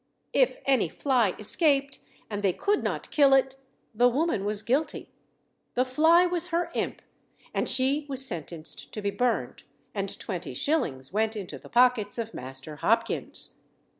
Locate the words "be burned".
9.03-9.61